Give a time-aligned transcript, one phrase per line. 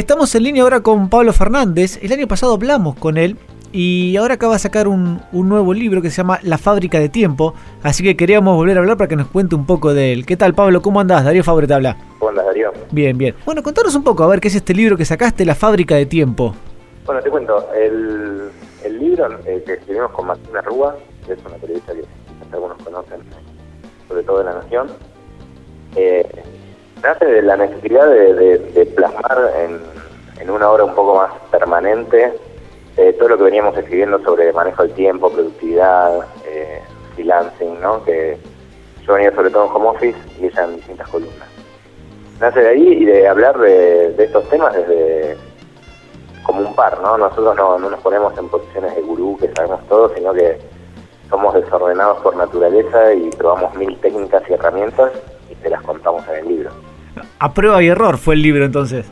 [0.00, 2.02] Estamos en línea ahora con Pablo Fernández.
[2.02, 3.36] El año pasado hablamos con él
[3.70, 7.52] y ahora acaba de sacar un, nuevo libro que se llama La fábrica de tiempo.
[7.82, 10.24] Así que queríamos volver a hablar para que nos cuente un poco de él.
[10.24, 10.80] ¿Qué tal, Pablo?
[10.80, 11.22] ¿Cómo andás?
[11.26, 11.98] Darío Fabre te habla.
[12.18, 12.72] ¿Cómo andás, Darío?
[12.90, 13.34] Bien, bien.
[13.44, 16.06] Bueno, contanos un poco, a ver, ¿qué es este libro que sacaste, La fábrica de
[16.06, 16.54] tiempo?
[17.04, 17.68] Bueno, te cuento.
[17.74, 18.50] El,
[18.98, 22.04] libro eh, que escribimos con Martina Rúa, que es una periodista que
[22.54, 23.20] algunos conocen,
[24.08, 24.86] sobre todo de La Nación,
[25.94, 26.26] eh,
[27.02, 32.32] nace de la necesidad de, plasmar en, una obra un poco más permanente
[32.96, 36.82] eh, todo lo que veníamos escribiendo sobre manejo del tiempo, productividad, eh,
[37.14, 38.02] freelancing, ¿no?
[38.02, 38.36] que
[39.06, 41.48] yo venía sobre todo en home office y ella en distintas columnas.
[42.40, 45.36] Nace de ahí y de hablar de, estos temas desde
[46.42, 47.16] como un par, ¿no?
[47.16, 50.58] Nosotros no, no nos ponemos en posiciones de gurú que sabemos todo, sino que
[51.28, 55.12] somos desordenados por naturaleza y probamos mil técnicas y herramientas
[55.50, 56.70] y te las contamos en el libro.
[57.38, 59.06] A prueba y error fue el libro entonces.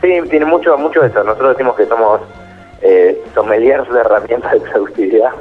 [0.00, 1.22] Sí, tiene mucho, mucho de eso.
[1.22, 2.20] Nosotros decimos que somos
[2.82, 5.32] eh, sommeliers de herramientas de productividad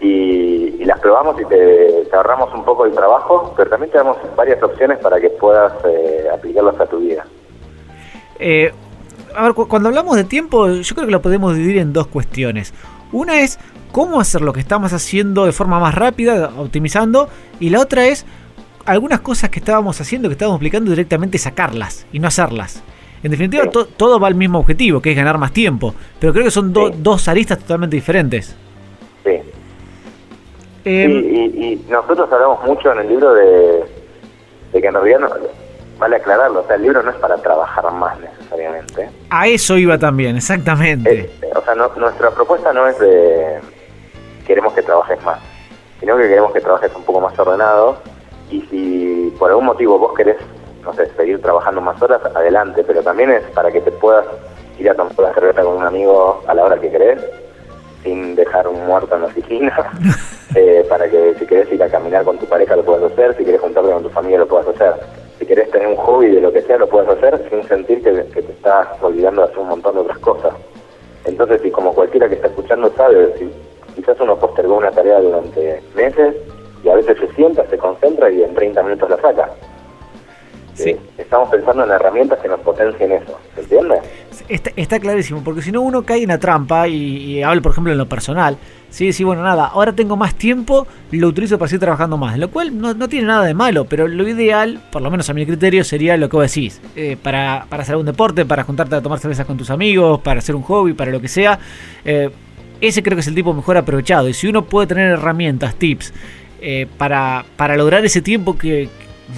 [0.00, 4.62] y, las probamos y te, ahorramos un poco el trabajo, pero también te damos varias
[4.62, 7.24] opciones para que puedas eh, aplicarlas a tu vida.
[8.38, 8.72] Eh,
[9.34, 12.74] a ver, cuando hablamos de tiempo, yo creo que lo podemos dividir en dos cuestiones.
[13.12, 13.58] Una es
[13.92, 17.28] cómo hacer lo que estamos haciendo de forma más rápida, optimizando,
[17.60, 18.26] y la otra es
[18.84, 22.82] algunas cosas que estábamos haciendo, que estábamos aplicando directamente sacarlas y no hacerlas.
[23.22, 25.94] En definitiva, todo va al mismo objetivo, que es ganar más tiempo.
[26.18, 28.56] Pero creo que son dos aristas totalmente diferentes.
[29.24, 29.40] Sí.
[30.84, 33.84] Em, y, nosotros hablamos mucho en el libro de,
[34.72, 35.28] que en realidad, no,
[35.98, 39.08] vale aclararlo, o sea, el libro no es para trabajar más necesariamente.
[39.30, 41.30] A eso iba también, exactamente.
[41.54, 43.60] o sea, nuestra propuesta no es de
[44.44, 45.38] queremos que trabajes más,
[46.00, 47.98] sino que queremos que trabajes un poco más ordenado
[48.52, 50.36] y si por algún motivo vos querés,
[50.84, 54.26] no sé, seguir trabajando más horas, adelante, pero también es para que te puedas
[54.78, 57.18] ir a tomar la cerveza con un amigo a la hora que querés,
[58.02, 59.74] sin dejar un muerto en la oficina,
[60.54, 63.44] eh, para que si querés ir a caminar con tu pareja lo puedas hacer, si
[63.44, 64.94] querés juntarte con tu familia lo puedas hacer,
[65.38, 68.12] si querés tener un hobby de lo que sea lo puedes hacer sin sentir que,
[68.12, 70.54] te estás olvidando de hacer un montón de otras cosas.
[71.24, 73.50] Entonces, si como cualquiera que está escuchando sabe, si
[73.94, 76.34] quizás uno postergó una tarea durante meses,
[76.84, 79.50] y a veces se sienta, se concentra y en 30 minutos la saca.
[80.74, 80.90] Sí.
[80.90, 83.96] Eh, estamos pensando en herramientas que nos potencien eso, ¿se entiende?
[84.48, 87.92] Está, clarísimo, porque si no uno cae en la trampa y, y habla, por ejemplo,
[87.92, 88.56] en lo personal,
[88.88, 92.50] sí, sí, bueno, nada, ahora tengo más tiempo, lo utilizo para seguir trabajando más, lo
[92.50, 95.84] cual no, tiene nada de malo, pero lo ideal, por lo menos a mi criterio,
[95.84, 99.18] sería lo que vos decís, eh, para, para hacer un deporte, para juntarte a tomar
[99.18, 101.58] cerveza con tus amigos, para hacer un hobby, para lo que sea,
[102.04, 102.30] eh,
[102.80, 106.12] ese creo que es el tipo mejor aprovechado, y si uno puede tener herramientas, tips,
[106.62, 108.88] eh, para, para lograr ese tiempo que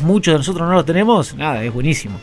[0.03, 2.19] muchos de nosotros no lo tenemos, nada, es buenísimo.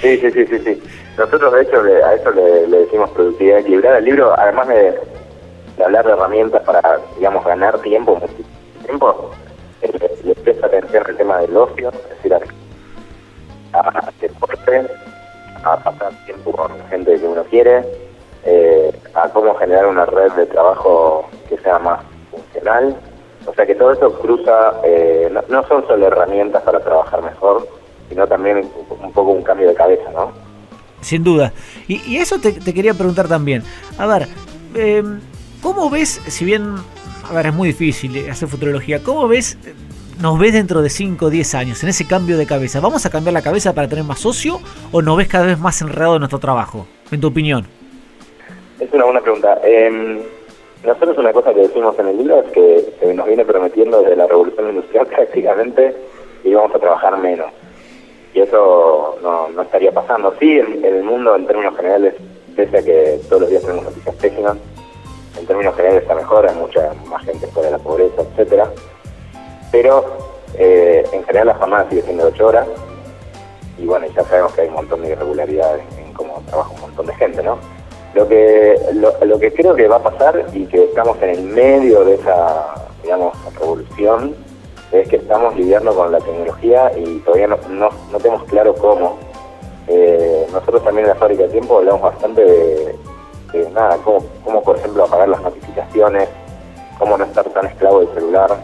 [0.00, 0.82] Sí, sí, sí, sí, sí.
[1.16, 3.98] Nosotros de hecho a eso le, decimos productividad equilibrada.
[3.98, 4.98] El libro, además de,
[5.82, 8.20] hablar de herramientas para, digamos, ganar tiempo,
[8.84, 9.30] tiempo,
[9.82, 14.86] eh, le, presta atención al tema del ocio, es decir, a, deporte,
[15.62, 17.84] a pasar tiempo con gente que uno quiere,
[18.44, 22.00] eh, a cómo generar una red de trabajo que sea más
[22.30, 22.96] funcional,
[23.46, 27.66] o sea que todo eso cruza, eh, no, son solo herramientas para trabajar mejor,
[28.08, 28.70] sino también
[29.02, 30.32] un, poco un cambio de cabeza, ¿no?
[31.00, 31.52] Sin duda.
[31.86, 33.62] Y, eso te, quería preguntar también.
[33.98, 34.28] A ver,
[34.74, 35.20] em,
[35.62, 36.76] ¿cómo ves, si bien,
[37.28, 39.58] a ver, es muy difícil hacer futurología, ¿cómo ves,
[40.20, 42.80] nos ves dentro de 5 o 10 años en ese cambio de cabeza?
[42.80, 44.60] ¿Vamos a cambiar la cabeza para tener más socio
[44.92, 46.86] o nos ves cada vez más enredado en nuestro trabajo?
[47.10, 47.66] En tu opinión.
[48.80, 49.60] Es una buena pregunta.
[49.62, 50.22] Eh,
[50.84, 54.26] nosotros una cosa que decimos en el libro es que nos viene prometiendo desde la
[54.26, 55.96] revolución industrial prácticamente
[56.42, 57.46] que íbamos a trabajar menos.
[58.34, 60.34] Y eso no, estaría pasando.
[60.38, 62.14] Sí, en, el mundo en términos generales,
[62.56, 64.56] pese a que todos los días tenemos noticias pésimas,
[65.38, 68.70] en términos generales está mejor, hay mucha más gente fuera de la pobreza, etcétera.
[69.72, 70.04] Pero
[70.58, 72.68] eh, en general la jornada sigue siendo de 8 horas
[73.78, 77.06] y bueno, ya sabemos que hay un montón de irregularidades en cómo trabaja un montón
[77.06, 77.58] de gente, ¿no?
[78.14, 78.78] Lo que,
[79.24, 82.74] lo, que creo que va a pasar y que estamos en el medio de esa,
[83.02, 84.36] digamos, revolución
[84.92, 89.18] es que estamos lidiando con la tecnología y todavía no, no, tenemos claro cómo.
[89.88, 94.76] Eh, nosotros también en la fábrica de tiempo hablamos bastante de, nada, cómo, cómo, por
[94.76, 96.28] ejemplo apagar las notificaciones,
[96.98, 98.56] cómo no estar tan esclavo del celular,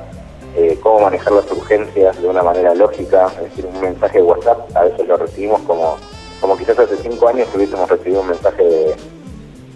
[0.56, 4.76] eh, cómo manejar las urgencias de una manera lógica, es decir, un mensaje de WhatsApp
[4.76, 5.97] a veces lo recibimos como,
[6.41, 8.94] como quizás hace cinco años hubiésemos recibido un mensaje de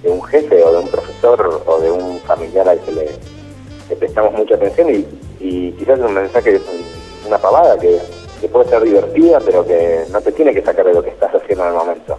[0.04, 3.10] de un jefe o de un profesor o de un familiar al que le,
[3.96, 6.62] prestamos mucha atención y, quizás un mensaje es
[7.26, 7.98] una pavada que,
[8.52, 11.64] puede ser divertida pero que no te tiene que sacar de lo que estás haciendo
[11.64, 12.18] en el momento.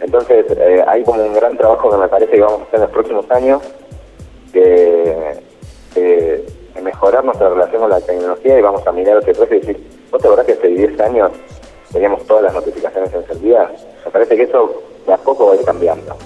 [0.00, 2.80] Entonces, eh, hay como un gran trabajo que me parece que vamos a hacer en
[2.82, 3.62] los próximos años,
[4.52, 5.38] de,
[6.82, 10.20] mejorar nuestra relación con la tecnología y vamos a mirar hacia atrás y decir, ¿vos
[10.20, 11.30] te acordás que hace 10 años
[11.92, 13.70] teníamos todas las notificaciones encendidas?
[14.04, 16.16] Me parece que eso de a poco va a ir cambiando.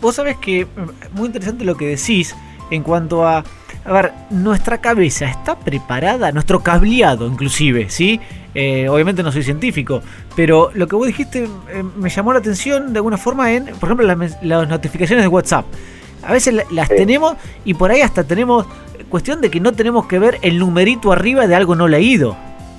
[0.00, 0.66] Vos sabés que
[1.12, 2.34] muy interesante lo que decís
[2.70, 3.44] en cuanto a
[3.88, 8.20] a ver, nuestra cabeza está preparada, nuestro cableado inclusive, ¿sí?
[8.54, 10.02] Eh, obviamente no soy científico,
[10.36, 13.88] pero lo que vos dijiste eh, me llamó la atención de alguna forma en, por
[13.88, 15.64] ejemplo, las, notificaciones de WhatsApp.
[16.22, 18.66] A veces las tenemos y por ahí hasta tenemos
[19.08, 22.36] cuestión de que no tenemos que ver el numerito arriba de algo no leído.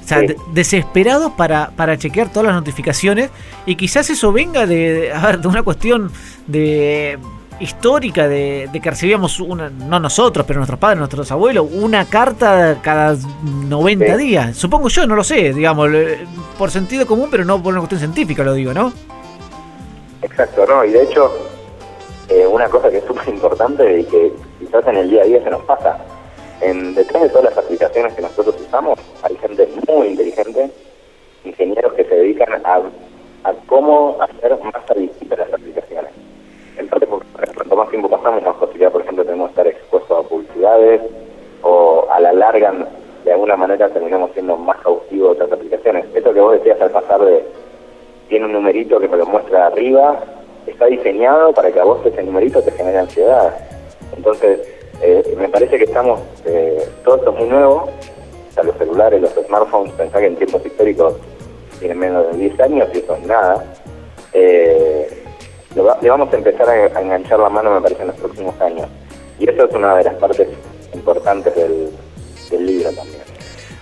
[0.09, 3.29] Sea, desesperados para, para chequear todas las notificaciones
[3.65, 6.11] y quizás eso venga de, a ver, de una cuestión
[6.47, 7.19] de
[7.59, 13.17] histórica de, que recibíamos, una, no nosotros, pero nuestros padres, nuestros abuelos, una carta cada
[13.43, 14.55] 90 días.
[14.55, 15.89] Supongo yo, no lo sé, digamos,
[16.57, 18.93] por sentido común, pero no por una cuestión científica lo digo, ¿no?
[20.21, 21.31] Exacto, no, y de hecho,
[22.29, 25.43] eh, una cosa que es súper importante y que quizás en el día a día
[25.43, 25.97] se nos pasa,
[26.61, 30.69] en, detrás de todas las aplicaciones que nosotros usamos, hay gente muy inteligente,
[31.43, 32.81] ingenieros que se dedican a,
[33.43, 36.11] a cómo hacer más visibles las aplicaciones
[36.79, 40.25] en parte porque cuanto más tiempo pasamos, más posibilidad, por ejemplo, tenemos que estar expuestos
[40.25, 41.01] a publicidades
[41.61, 42.73] o a la larga,
[43.25, 46.05] de alguna manera, terminamos siendo más cautivos de otras aplicaciones.
[46.15, 47.43] Esto que vos decías al pasar de,
[48.29, 50.23] tiene un numerito que me lo muestra arriba,
[50.65, 53.53] está diseñado para que a vos ese numerito te genere ansiedad.
[54.15, 57.89] Entonces, eh, me parece que estamos, eh, todo esto es muy nuevo,
[58.49, 61.15] o sea, los celulares, los smartphones, pensá que en tiempos históricos
[61.79, 63.63] tienen menos de 10 años y eso es nada.
[64.33, 65.23] Eh,
[66.01, 68.87] le vamos a empezar a, enganchar la mano, me parece, en los próximos años.
[69.39, 70.47] Y eso es una de las partes
[70.93, 71.91] importantes del,
[72.65, 73.21] libro también.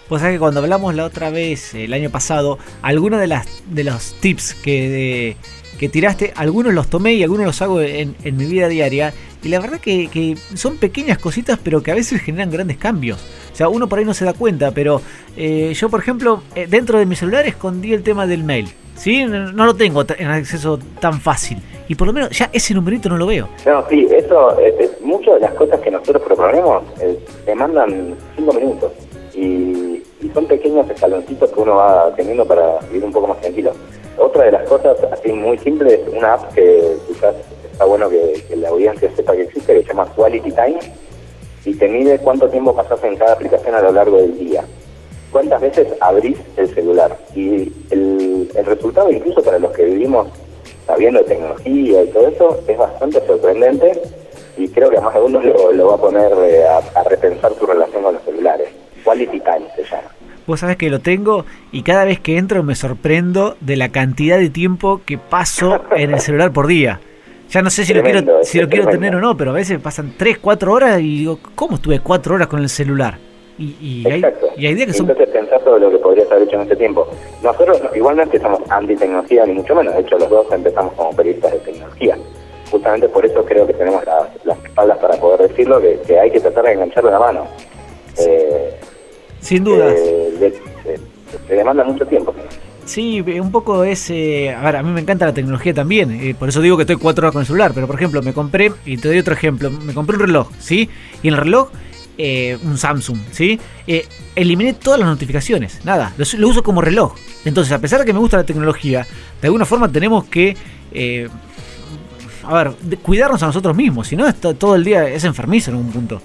[0.10, 3.84] Pues sabés que cuando hablamos la otra vez, el año pasado, algunos de, las, de
[3.86, 5.38] los tips que,
[5.78, 9.14] que tiraste, algunos los tomé y algunos los hago en, mi vida diaria.
[9.44, 13.20] Y la verdad que, son pequeñas cositas, pero que a veces generan grandes cambios.
[13.52, 15.02] O sea, uno por ahí no se da cuenta, pero
[15.36, 18.70] eh, yo, por ejemplo, eh, dentro de mi celular escondí el tema del mail.
[18.96, 19.26] ¿Sí?
[19.26, 23.18] No lo tengo en acceso tan fácil y por lo menos ya ese numerito no
[23.18, 23.48] lo veo.
[23.66, 27.56] No, sí, eso, es, eh, eh, muchas de las cosas que nosotros proponemos eh, te
[27.56, 28.92] mandan cinco minutos
[29.34, 33.72] y, son pequeños escaloncitos que uno va teniendo para vivir un poco más tranquilo.
[34.18, 37.34] Otra de las cosas así muy simple es una app que quizás
[37.78, 40.80] está bueno que, la audiencia sepa que existe, que se llama Quality Time
[41.64, 44.66] y te mide cuánto tiempo pasas en cada aplicación a lo largo del día.
[45.32, 47.16] ¿Cuántas veces abrís el celular?
[47.36, 50.28] Y el, el resultado, incluso para los que vivimos
[50.88, 54.02] sabiendo tecnología y todo eso, es bastante sorprendente
[54.58, 57.68] y creo que a más de uno lo, va a poner eh, a, repensar su
[57.68, 58.70] relación con los celulares.
[59.04, 60.10] Quality Time se llama.
[60.48, 64.40] Vos sabés que lo tengo y cada vez que entro me sorprendo de la cantidad
[64.40, 67.02] de tiempo que paso en el celular por día.
[67.50, 69.80] Ya no sé si lo quiero, si lo quiero tener o no, pero a veces
[69.80, 73.18] pasan 3, 4 horas y digo, ¿cómo estuve 4 horas con el celular?
[73.58, 74.24] Y, y, hay,
[74.58, 75.10] y hay días que son...
[75.10, 77.08] Entonces pensás todo lo que podrías haber hecho en este tiempo.
[77.42, 79.96] Nosotros igualmente somos anti-tecnología, ni mucho menos.
[79.96, 82.18] De hecho, los dos empezamos como periodistas de tecnología.
[82.70, 86.66] Justamente por eso creo que tenemos las, espaldas para poder decirlo, que, hay que tratar
[86.66, 87.48] de engancharle la mano.
[88.20, 88.76] Eh,
[89.40, 89.90] Sin duda.
[89.90, 90.54] Eh,
[91.48, 92.34] demanda mucho tiempo.
[92.88, 94.10] Sí, un poco es...
[94.10, 96.84] Eh, a ver, a mí me encanta la tecnología también, eh, por eso digo que
[96.84, 99.34] estoy cuatro horas con el celular, pero por ejemplo, me compré, y te doy otro
[99.34, 100.90] ejemplo, me compré un reloj, ¿sí?
[101.22, 101.70] Y en el reloj
[102.20, 103.60] eh, un Samsung, ¿sí?
[103.86, 107.14] Eh, eliminé todas las notificaciones, nada, lo, uso como reloj.
[107.46, 109.06] Entonces, a pesar de que me gusta la tecnología,
[109.40, 110.58] de alguna forma tenemos que,
[110.92, 111.28] eh,
[112.44, 112.72] a ver,
[113.04, 116.20] cuidarnos a nosotros mismos, si no, todo el día es enfermizo en un punto.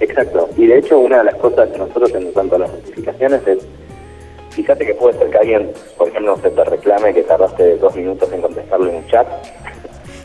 [0.00, 3.46] Exacto, y de hecho una de las cosas que nosotros en cuanto a las notificaciones
[3.46, 3.58] es,
[4.54, 8.32] fíjate que puede ser que alguien, por ejemplo, se te reclame que tardaste dos minutos
[8.32, 9.26] en contestarle en un chat,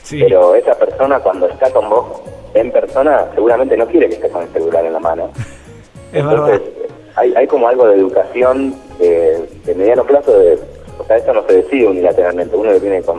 [0.10, 2.22] pero esa persona cuando está con vos
[2.54, 5.30] en persona seguramente no quiere que estés con el celular en la mano.
[6.14, 6.62] Entonces,
[7.16, 10.60] hay, hay como algo de educación de, mediano plazo, de,
[10.98, 13.12] o sea, eso no se decide unilateralmente, uno le tiene que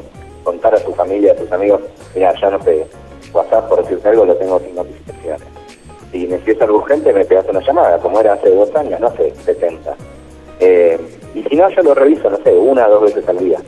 [0.43, 1.81] contar a su familia, a sus amigos,
[2.14, 2.87] mira, ya no sé,
[3.33, 5.49] WhatsApp por decirte algo lo tengo sin notificaciones.
[6.11, 9.33] Si necesitas algo urgente me pegas una llamada, como era hace dos años, no hace
[9.45, 9.95] 70.
[11.35, 13.59] Y si no, yo lo reviso, no sé, una o dos veces al día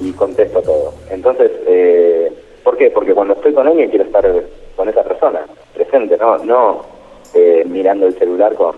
[0.00, 0.94] y contesto todo.
[1.10, 2.32] Entonces, eh,
[2.62, 2.90] ¿por qué?
[2.90, 4.24] Porque cuando estoy con alguien quiero estar
[4.76, 5.40] con esa persona,
[5.74, 6.82] presente, no, no
[7.34, 8.74] eh, mirando el celular con,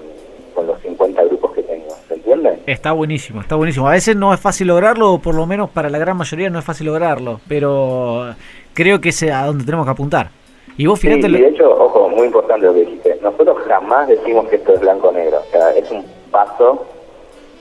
[0.54, 2.58] con los 50 grupos que tengo, ¿se entiende?
[2.66, 3.88] Está buenísimo, está buenísimo.
[3.88, 6.58] A veces no es fácil lograrlo, o por lo menos para la gran mayoría no
[6.58, 8.34] es fácil lograrlo, pero
[8.74, 10.28] creo que es a donde tenemos que apuntar.
[10.76, 11.22] Y vos fíjate...
[11.22, 14.74] Sí, y de hecho, ojo, muy importante lo que dijiste, nosotros jamás decimos que esto
[14.74, 16.84] es blanco-negro, o sea, es un paso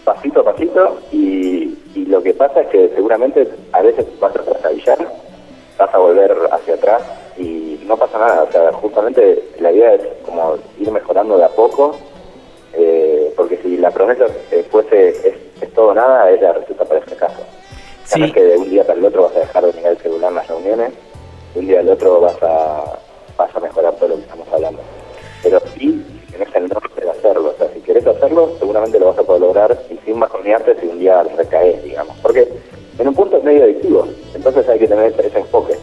[0.03, 4.43] pasito a pasito y, y lo que pasa es que seguramente a veces vas a
[4.43, 4.97] trastabillar,
[5.77, 7.03] vas a volver hacia atrás
[7.37, 8.43] y no pasa nada.
[8.43, 11.95] O sea, justamente la idea es como ir mejorando de a poco,
[12.73, 16.99] eh, porque si la promesa eh, fuese es, es todo nada, es la receta para
[16.99, 17.41] este caso.
[18.05, 18.19] Sí.
[18.19, 19.97] No es que de un día para el otro vas a dejar de mirar el
[19.99, 20.93] celular en las reuniones,
[21.53, 22.99] de un día al otro vas a,
[23.37, 24.81] vas a mejorar todo lo que estamos hablando.
[25.41, 26.03] Pero sí,
[26.37, 26.82] norte de hacerlo,
[28.11, 32.15] hacerlo, seguramente lo vas a poder lograr y sin bajonearte si un día recaes, digamos.
[32.21, 32.47] Porque
[32.99, 35.73] en un punto es medio adictivo, entonces hay que tener ese, enfoque.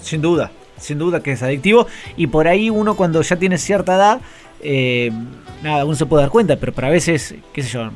[0.00, 1.86] Sin duda, sin duda que es adictivo.
[2.16, 4.20] Y por ahí uno cuando ya tiene cierta edad,
[4.62, 5.10] eh,
[5.62, 7.90] nada, uno se puede dar cuenta, pero para veces, qué sé yo,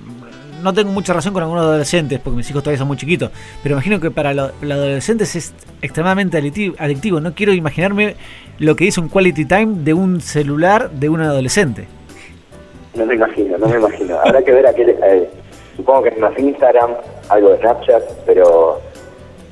[0.62, 3.30] no tengo mucha razón con algunos adolescentes, porque mis hijos todavía son muy chiquitos,
[3.62, 6.38] pero imagino que para lo- los adolescentes es extremadamente
[6.78, 7.20] adictivo.
[7.20, 8.16] No quiero imaginarme
[8.58, 11.86] lo que dice un quality time de un celular de un adolescente.
[12.94, 14.18] No me imagino, no me imagino.
[14.24, 15.28] Habrá que ver aquel, eh,
[15.76, 16.94] supongo que es más Instagram,
[17.28, 18.80] algo de Snapchat, pero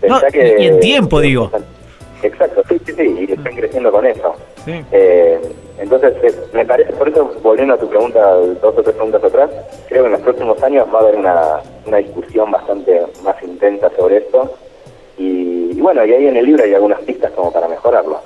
[0.09, 0.57] No, que...
[0.59, 1.51] y en tiempo, digo.
[2.23, 4.35] Exacto, sí, sí, sí, y están creciendo con eso.
[4.65, 4.81] Sí.
[4.93, 5.41] Eh,
[5.79, 9.51] entonces, eh, me parece, por eso, volviendo a tu pregunta, dos o tres preguntas atrás,
[9.89, 13.91] creo que en los próximos años va a haber una, una discusión bastante más intensa
[13.97, 14.55] sobre esto.
[15.19, 18.21] Y, y bueno, y ahí en el libro hay algunas pistas como para mejorarlo.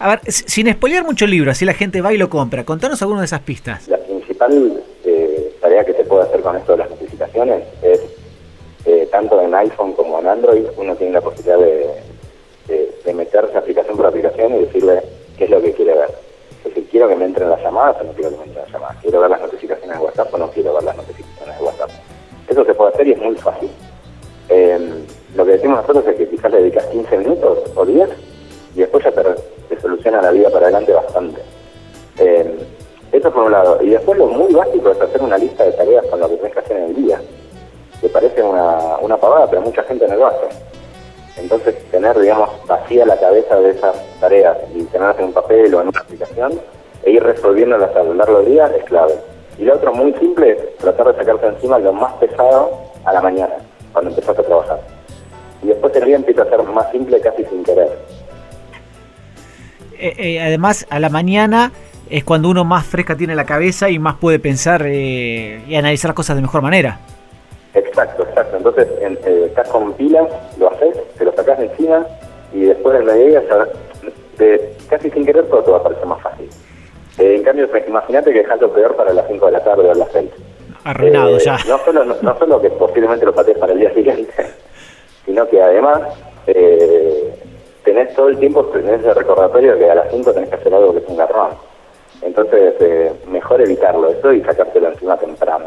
[0.00, 3.00] A ver, sin spoilear mucho el libro, así la gente va y lo compra, contanos
[3.02, 3.86] alguna de esas pistas.
[3.86, 3.98] La
[4.46, 8.00] principal eh, tarea que se puede hacer con esto de las notificaciones es,
[8.86, 12.10] eh, tanto en iPhone como en Android, uno tiene la posibilidad de,
[13.12, 15.02] meterse aplicación por aplicación y decirle
[15.36, 16.10] qué es lo que quiere ver.
[16.58, 18.72] Es decir, quiero que me entren las llamadas o no quiero que me entren las
[18.72, 18.96] llamadas.
[19.02, 21.90] Quiero ver las notificaciones de WhatsApp o no quiero ver las notificaciones de WhatsApp.
[22.48, 23.68] Eso se puede hacer y es muy fácil.
[24.48, 25.04] Eh,
[25.34, 28.08] lo que decimos nosotros es que quizás le dedicas 15 minutos o 10
[28.76, 29.22] y después ya te,
[29.68, 31.29] te soluciona la vida para adelante bastante.
[33.44, 33.78] Un lado.
[33.82, 36.52] Y después lo muy básico es hacer una lista de tareas con lo que tenés
[36.52, 37.20] que hacer en el día.
[38.00, 40.46] Que parece una, una pavada, pero mucha gente no lo hace.
[41.36, 45.80] Entonces, tener, digamos, vacía la cabeza de esas tareas y tenerlas en un papel o
[45.80, 46.60] en una aplicación
[47.02, 49.14] e ir resolviéndolas a lo largo del día es clave.
[49.58, 52.70] Y lo otro muy simple es tratar de sacarse encima lo más pesado
[53.04, 53.54] a la mañana,
[53.92, 54.80] cuando empezás a trabajar.
[55.62, 57.88] Y después el día empieza a ser más simple casi sin querer.
[59.98, 61.72] Eh, eh, además, a la mañana
[62.10, 66.12] es cuando uno más fresca tiene la cabeza y más puede pensar eh, y analizar
[66.14, 66.98] cosas de mejor manera.
[67.74, 68.56] Exacto, exacto.
[68.56, 70.26] Entonces, en, eh, estás con pilas,
[70.58, 72.04] lo haces, te lo sacás de encima
[72.52, 73.66] y después mediodía, ya,
[74.38, 76.48] de- casi sin querer, todo te va a parecer más fácil.
[77.18, 79.92] Eh, en cambio, imagínate que dejas lo peor para las 5 de la tarde o
[79.92, 80.30] a las 6.
[80.84, 81.58] Arruinado ya.
[81.68, 84.32] No solo, no, no solo que posiblemente lo patees para el día siguiente,
[85.26, 86.00] sino que además
[86.46, 87.34] eh,
[87.84, 90.74] tenés todo el tiempo, tenés el recordatorio de que a las 5 tenés que hacer
[90.74, 91.50] algo que es un garrón.
[92.22, 95.66] Entonces, eh, mejor evitarlo eso y sacártelo encima temprano.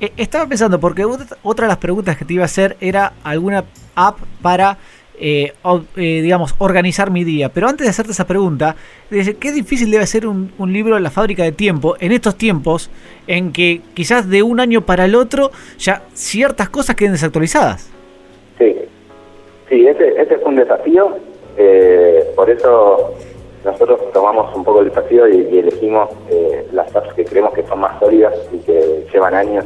[0.00, 3.12] Eh, estaba pensando, porque ot- otra de las preguntas que te iba a hacer era
[3.22, 4.76] alguna app para,
[5.20, 7.48] eh, o- eh, digamos, organizar mi día.
[7.50, 8.74] Pero antes de hacerte esa pregunta,
[9.10, 12.90] qué difícil debe ser un, un libro La fábrica de tiempo en estos tiempos
[13.26, 17.88] en que quizás de un año para el otro ya ciertas cosas queden desactualizadas.
[18.58, 18.74] Sí,
[19.68, 21.16] sí, ese, ese fue un desafío,
[21.56, 23.14] eh, por eso
[23.64, 27.80] nosotros tomamos un poco el desafío y, elegimos eh, las apps que creemos que son
[27.80, 29.64] más sólidas y que llevan años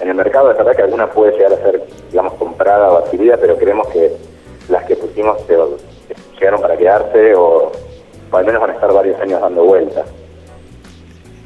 [0.00, 0.50] en el mercado.
[0.50, 4.12] Es verdad que alguna puede llegar a ser, digamos, comprada o adquirida, pero creemos que
[4.68, 5.38] las que pusimos
[6.38, 7.70] llegaron para quedarse o,
[8.32, 10.06] al menos van a estar varios años dando vueltas.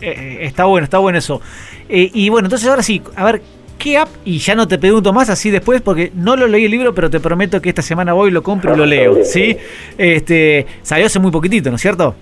[0.01, 1.41] Eh, eh, está bueno, está bueno eso.
[1.89, 3.43] Y bueno, entonces ahora sí, a ver,
[3.85, 4.09] ¿qué app?
[4.25, 7.11] Y ya no te pregunto más así después porque no lo leí el libro, pero
[7.11, 9.57] te prometo que esta semana voy, lo compro y lo leo, ¿sí?
[9.99, 12.15] Este, salió hace muy poquitito, ¿no es cierto?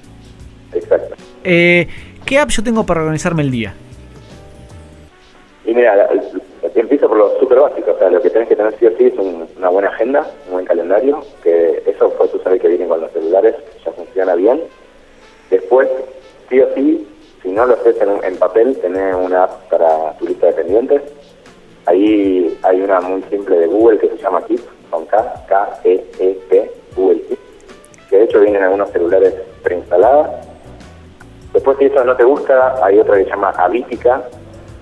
[0.74, 1.14] Exacto.
[1.44, 1.86] Eh,
[2.26, 3.74] ¿Qué app yo tengo para organizarme el día?
[5.64, 6.08] Y mira,
[6.74, 9.04] empiezo por lo súper básico, o sea, lo que tenés que tener sí o sí
[9.04, 12.88] es un- una buena agenda, un buen calendario, que eso pues tú sabes que viene
[12.88, 13.54] con los celulares,
[13.86, 14.60] ya funciona bien.
[15.48, 15.88] Después,
[16.50, 17.06] sí o sí,
[17.40, 21.02] si no lo haces en papel, tenés una app para tu lista de pendientes.
[21.86, 24.60] Ahí hay una muy simple de Google que se llama Keep,
[24.90, 27.38] con K, K-E-E-P, Google Keep,
[28.08, 30.46] que de hecho viene en algunos celulares preinstaladas.
[31.52, 34.22] Después, si eso no te gusta, hay otra que se llama Avítica,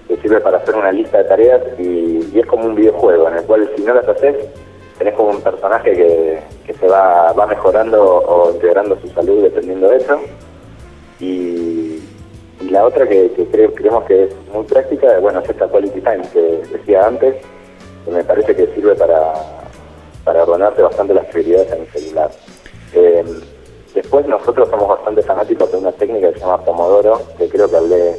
[0.06, 3.44] que sirve para hacer una lista de tareas y, es como un videojuego en el
[3.44, 4.36] cual si no las haces,
[4.98, 9.88] tenés como un personaje que, que se va, va mejorando o integrando su salud dependiendo
[9.88, 10.20] de eso.
[11.18, 11.69] Y,
[12.70, 16.22] la otra que, que creo, creemos que es muy práctica, bueno, es esta Quality Time
[16.32, 17.36] que decía antes,
[18.04, 19.32] que me parece que sirve para,
[20.24, 22.30] para ordenarte bastante las prioridades en el celular.
[22.94, 23.24] Eh,
[23.94, 27.76] después nosotros somos bastante fanáticos de una técnica que se llama Pomodoro, que creo que
[27.76, 28.16] hablé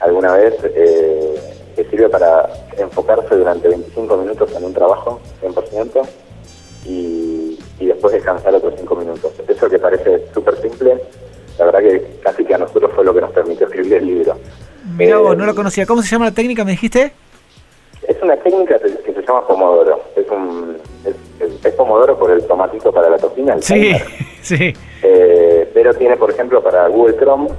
[0.00, 1.34] alguna vez, eh,
[1.74, 6.02] que sirve para enfocarse durante 25 minutos en un trabajo, 100%,
[6.84, 9.32] y, y después descansar otros 5 minutos.
[9.48, 11.00] Eso que parece súper simple,
[11.60, 14.34] la verdad que casi que a nosotros fue lo que nos permitió escribir el libro.
[14.96, 15.84] Mira vos, no lo conocía.
[15.84, 17.12] ¿Cómo se llama la técnica, me dijiste?
[18.08, 20.00] Es una técnica que se llama Pomodoro.
[20.16, 23.56] Es un es, Pomodoro por el tomatito para la cocina.
[23.60, 23.92] sí,
[24.42, 24.72] sí.
[25.02, 27.50] Eh, pero tiene, por ejemplo, para Google Chrome,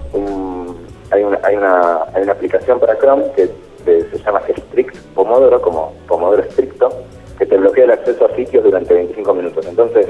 [1.12, 3.50] hay, una, hay, una, hay una aplicación para Chrome que
[3.86, 6.89] se llama Strict Pomodoro, como Pomodoro estricto,
[7.38, 9.63] que te bloquea el acceso a sitios durante 25 minutos.
[9.67, 10.08] Entonces,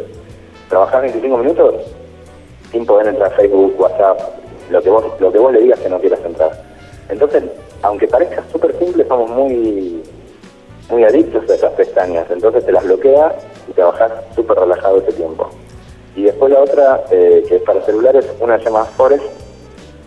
[0.69, 1.75] trabajar 25 minutos
[2.71, 4.19] sin poder entrar a Facebook, WhatsApp,
[4.69, 6.51] lo que vos, lo que vos le digas que no quieras entrar.
[7.09, 7.43] Entonces,
[7.81, 10.01] aunque parezca súper simple, somos muy
[10.89, 13.33] muy adictos a esas pestañas, entonces te las bloquea
[13.67, 15.49] y te bajas súper relajado ese tiempo.
[16.15, 19.23] Y después la otra, eh, que es para celulares, una se llama Forest,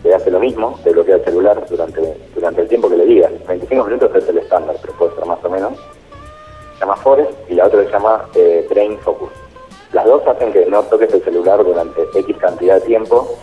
[0.02, 3.32] que hace lo mismo, te bloquea el celular durante, durante el tiempo que le digas.
[3.48, 5.72] 25 minutos es el estándar, pero puede ser más o menos.
[6.78, 9.30] Llama Forest y la otra se llama eh, Brain Focus.
[9.94, 13.38] Las dos hacen que no toques el celular durante X cantidad de tiempo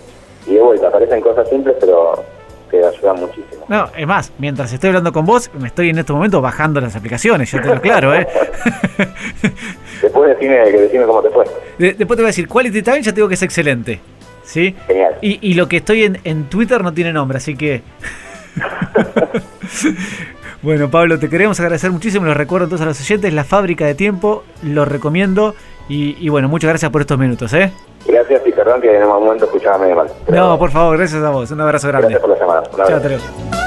[0.46, 2.24] y de vuelta, parecen cosas simples, pero
[2.70, 3.66] te ayuda muchísimo.
[3.70, 6.96] No, es más, mientras estoy hablando con vos, me estoy en este momento bajando las
[6.96, 8.28] aplicaciones, yo te lo claro, ¿eh?
[10.02, 11.46] después decime, decime cómo te fue.
[11.78, 14.02] después te voy a decir, Quality Time ya tengo que es excelente.
[14.44, 14.76] ¿Sí?
[14.88, 15.16] Genial.
[15.22, 17.82] Y, y lo que estoy en, en Twitter no tiene nombre, así que...
[20.62, 22.26] bueno, Pablo, te queremos agradecer muchísimo.
[22.26, 23.34] Los recuerdo entonces a los oyentes.
[23.34, 25.56] La fábrica de tiempo, lo recomiendo.
[25.90, 27.54] Y, y bueno, muchas gracias por estos minutos.
[27.54, 27.72] ¿eh?
[28.08, 30.08] Gracias y perdón que en un momento escuchaba medio mal.
[30.28, 31.52] No, por favor, gracias a vos.
[31.52, 32.08] Un abrazo grande.
[32.10, 32.64] Gracias por la llamada.
[32.88, 33.61] Chao,